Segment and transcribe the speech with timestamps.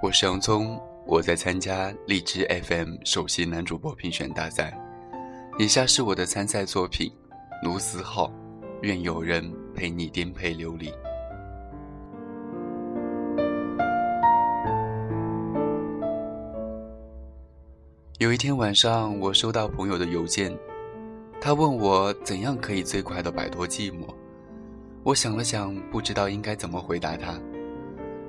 [0.00, 4.72] 我是洋葱，我在参加荔枝 FM 首席男主播评选大赛。
[5.58, 7.12] 以下是我的参赛作品
[7.64, 8.28] 《卢思浩》，
[8.82, 10.92] 愿有人陪你颠沛流离。
[18.18, 20.52] 有一天晚上，我收到朋友的邮件，
[21.40, 24.12] 他问我怎样可以最快的摆脱寂寞。
[25.04, 27.40] 我想了想，不知道应该怎么回答他，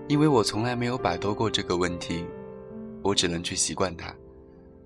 [0.07, 2.23] 因为我从来没有摆脱过这个问题，
[3.02, 4.13] 我只能去习惯它，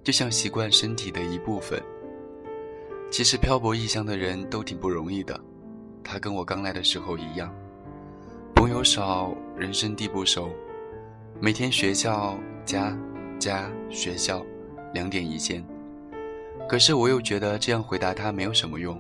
[0.06, 1.84] 就像习惯身体的一部分。
[3.12, 5.38] 其实漂泊异乡的人都挺不容易的，
[6.02, 7.54] 他跟我刚来的时候一样，
[8.56, 10.50] 朋友少，人生地不熟，
[11.42, 12.98] 每天学校家
[13.38, 14.42] 家学校。
[14.94, 15.64] 两点一线，
[16.70, 19.00] 可是我又觉得这样回答他没有什么用，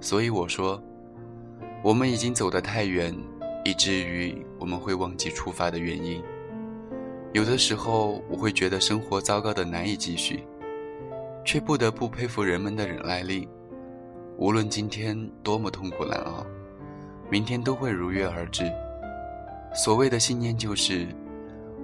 [0.00, 0.80] 所以我说，
[1.82, 3.12] 我们已经走得太远，
[3.64, 6.22] 以至于我们会忘记出发的原因。
[7.32, 10.44] 有的时候我会觉得生活糟糕的难以继续，
[11.44, 13.48] 却不得不佩服人们的忍耐力。
[14.38, 16.46] 无论今天多么痛苦难熬，
[17.28, 18.70] 明天都会如约而至。
[19.74, 21.08] 所谓的信念就是，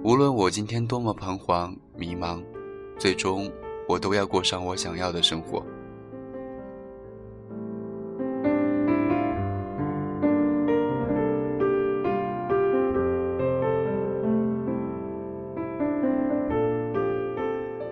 [0.03, 2.41] 无论我今天多么彷徨迷茫。
[2.99, 3.49] 最终，
[3.87, 5.65] 我都要过上我想要的生活。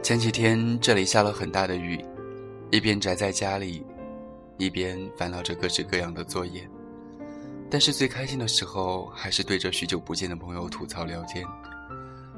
[0.04, 2.04] 前几天这里下了很大的雨，
[2.70, 3.86] 一边宅在家里，
[4.58, 6.68] 一边烦恼着各式各样的作业。
[7.70, 11.46] 但是最开心的时候，还是对着许久不见的朋友吐槽聊天，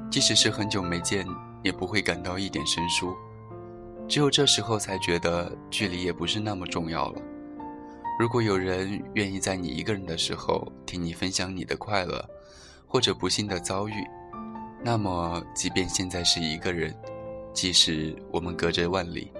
[0.08, 1.26] 即使是很久没见。
[1.62, 3.14] 也不会感到一点生疏，
[4.08, 7.22] 只有这时候才觉得距离也不是那么重要了。
[8.18, 12.22] 如果有人愿意在你一个人的时候听你分享你的快乐，
[12.86, 13.94] 或者不幸的遭遇，
[14.82, 16.94] 那么即便现在是一个人，
[17.52, 19.32] 即使我们隔着万里，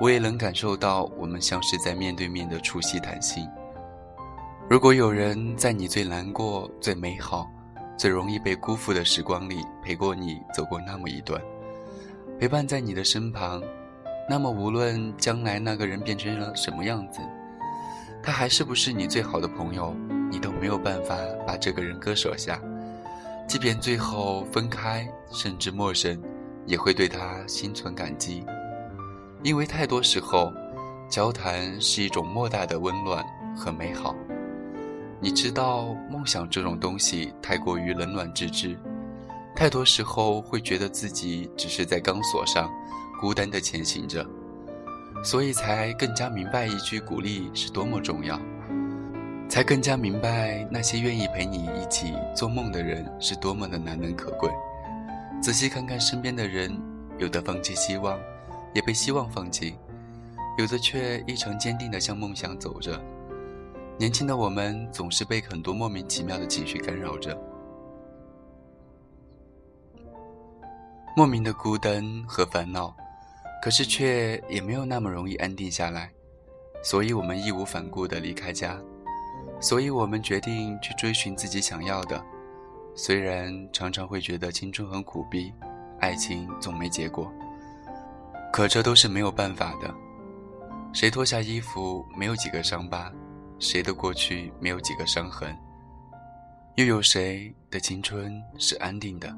[0.00, 3.48] 我也能感受到我们像是在面对面的促膝谈心。
[4.68, 7.50] 如果有人在你最难过、最美好。
[7.96, 11.40] 最容易被辜负的时光里，陪过你走过那么一段，
[12.38, 13.62] 陪伴在你的身旁，
[14.28, 17.20] 那么无论将来那个人变成了什么样子，
[18.22, 19.94] 他还是不是你最好的朋友，
[20.30, 21.16] 你都没有办法
[21.46, 22.60] 把这个人割舍下。
[23.46, 26.20] 即便最后分开，甚至陌生，
[26.66, 28.44] 也会对他心存感激，
[29.42, 30.50] 因为太多时候，
[31.10, 33.22] 交谈是一种莫大的温暖
[33.54, 34.16] 和美好。
[35.24, 38.78] 你知道，梦想这种东西太过于冷暖自知，
[39.56, 42.70] 太多时候会觉得自己只是在钢索上
[43.22, 44.22] 孤单地前行着，
[45.24, 48.38] 所以才更加明白一句鼓励是多么重要，
[49.48, 54.50] 才更加明白那些愿意陪你一起做梦的人是多么的难能可贵。
[55.40, 56.78] 仔细看看身边的人，
[57.16, 58.20] 有的放弃希望，
[58.74, 59.74] 也被希望放弃，
[60.58, 63.02] 有的却异常坚定地向梦想走着。
[63.96, 67.38] 年轻的我们总是被很多莫名其妙的情绪干扰着，
[71.16, 72.94] 莫名的孤单和烦恼，
[73.62, 76.10] 可是却也没有那么容易安定下来，
[76.82, 78.76] 所以我们义无反顾的离开家，
[79.60, 82.20] 所以我们决定去追寻自己想要的，
[82.96, 85.52] 虽然常常会觉得青春很苦逼，
[86.00, 87.32] 爱情总没结果，
[88.52, 89.94] 可这都是没有办法的，
[90.92, 93.12] 谁脱下衣服没有几个伤疤？
[93.58, 95.56] 谁的过去没有几个伤痕？
[96.76, 99.34] 又有谁的青春是安定的？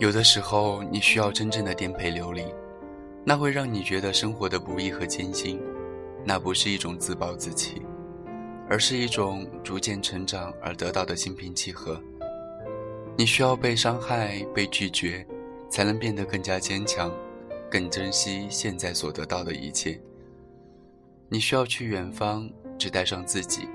[0.00, 2.42] 有的时候，你需要真正的颠沛流离，
[3.22, 5.60] 那会让你觉得生活的不易和艰辛。
[6.24, 7.82] 那不是一种自暴自弃，
[8.66, 12.00] 而是一种逐渐成长而得到的心平气和。
[13.14, 15.26] 你需要被伤害、被拒绝，
[15.68, 17.12] 才能变得更加坚强，
[17.70, 20.00] 更珍惜现在所得到的一切。
[21.28, 23.68] 你需要去远方，只带上自己。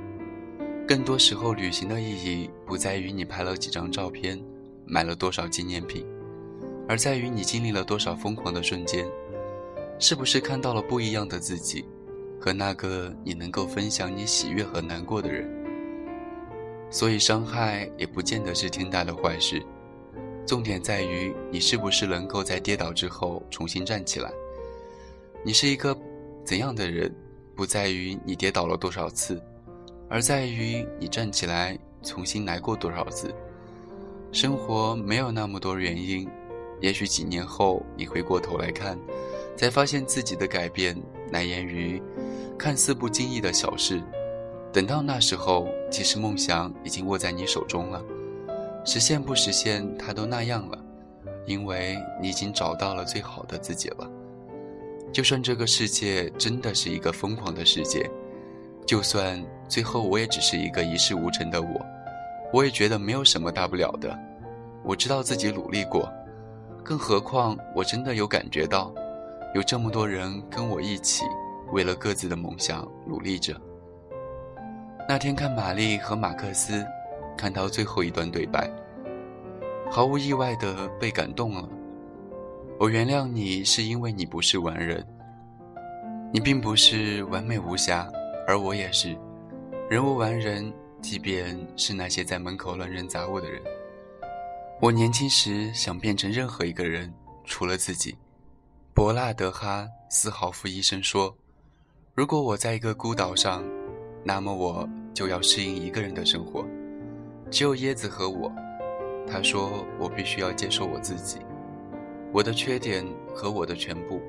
[0.88, 4.44] 更多时候，旅行的意义不在于你拍了几张照片，
[4.88, 6.04] 买了多少纪念品。
[6.88, 9.06] 而在于你经历了多少疯狂的瞬间，
[10.00, 11.86] 是不是看到了不一样的自己，
[12.40, 15.50] 和那个你能够分享你喜悦和难过的人。
[16.92, 19.62] 所以，伤害也不见得是天大的坏事。
[20.46, 24.32] 重点在于你是不是能够在跌倒之后重新站起来。
[25.44, 25.98] 你是一个
[26.44, 27.12] 怎样的人，
[27.56, 29.42] 不在于你跌倒了多少次，
[30.08, 33.34] 而在于你站起来重新来过多少次。
[34.32, 36.30] 生活没有那么多原因，
[36.82, 38.98] 也许几年后你回过头来看，
[39.56, 40.96] 才发现自己的改变
[41.32, 42.02] 来源于
[42.58, 44.02] 看似不经意的小事。
[44.72, 48.04] 等到那时候，其实梦想已经握在你手中了。
[48.84, 50.78] 实现不实现，它都那样了，
[51.46, 54.10] 因为你已经找到了最好的自己了。
[55.14, 58.10] 就算这个世界真的是一个疯狂的世界，
[58.86, 61.86] 就算最后我也只是一个一事无成的我，
[62.52, 64.14] 我也觉得没有什么大不了的。
[64.84, 66.12] 我知道自己努力过，
[66.86, 68.94] 更何况我真的有感觉到，
[69.56, 71.26] 有这么多人跟我一起
[71.72, 73.60] 为了各自的梦想努力着。
[75.10, 76.86] 那天看玛丽和马克思。
[77.38, 78.72] 看到最后一段对白，
[79.92, 81.68] 毫无意外的被感动了。
[82.80, 85.06] 我原谅你，是因为你不是完人，
[86.32, 88.10] 你并不是完美无瑕，
[88.48, 89.18] 而我也是。
[89.90, 90.72] 人无完人，
[91.02, 93.62] 即便是那些在门口乱扔杂物的人。
[94.82, 97.12] 我年轻时想变成任何一个人，
[97.46, 98.16] 除了自己。
[98.94, 101.36] 伯纳德哈斯豪夫医生说
[102.14, 103.64] ：“如果我在一个孤岛上，
[104.22, 106.66] 那么我就要适应一个人的生活。”
[107.50, 108.52] 只有椰子和我，
[109.26, 111.40] 他说：“我必须要接受我自己，
[112.34, 114.22] 我的缺点和我的全部。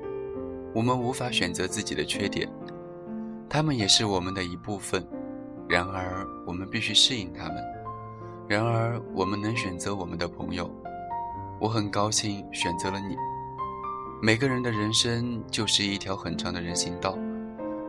[0.73, 2.49] 我们无法选择自己的缺点，
[3.49, 5.05] 他们也是我们的一部分。
[5.67, 7.76] 然而，我们必须适应他们。
[8.47, 10.69] 然而，我们能选择我们的朋友。
[11.59, 13.17] 我很高兴选择了你。
[14.21, 17.17] 每个人的人生就是一条很长的人行道，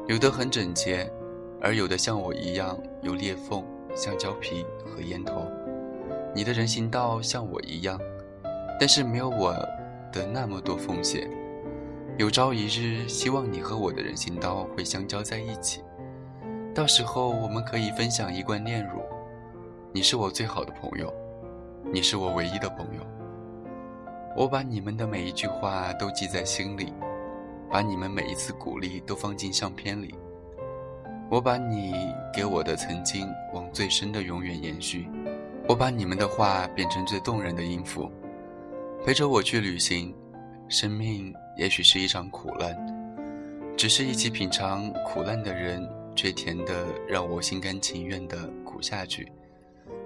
[0.08, 1.10] 有的很整洁，
[1.60, 3.64] 而有的像我一样有裂缝。”
[3.94, 5.42] 橡胶皮和烟头，
[6.34, 7.98] 你的人行道像我一样，
[8.78, 9.52] 但是没有我
[10.12, 11.28] 的那么多风险。
[12.16, 15.82] 有朝一日，希望你和我的人行道会相交在一起，
[16.74, 19.00] 到时候我们可以分享一罐炼乳。
[19.90, 21.10] 你是我最好的朋友，
[21.90, 23.02] 你是我唯一的朋友。
[24.36, 26.92] 我把你们的每一句话都记在心里，
[27.70, 30.14] 把你们每一次鼓励都放进相片里。
[31.30, 31.94] 我把你
[32.34, 35.08] 给我的曾经往最深的永远延续，
[35.66, 38.10] 我把你们的话变成最动人的音符，
[39.06, 40.14] 陪着我去旅行。
[40.68, 42.76] 生命也许是一场苦难，
[43.74, 49.32] 只是一起品尝苦难的人，却甜的让我心甘情愿的苦下去。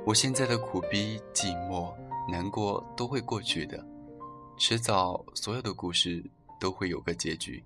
[0.05, 1.93] 我现在的苦逼、寂寞、
[2.31, 3.85] 难过都会过去的，
[4.57, 6.25] 迟早所有的故事
[6.61, 7.63] 都会有个结局。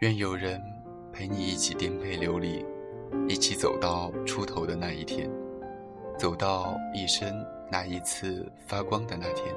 [0.00, 0.62] 愿有人。
[1.12, 2.62] 陪你一起颠沛流离，
[3.26, 5.30] 一起走到出头的那一天，
[6.18, 9.54] 走到一生那一次发光的那天。